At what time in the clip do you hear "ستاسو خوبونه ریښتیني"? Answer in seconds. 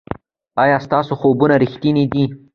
0.85-2.05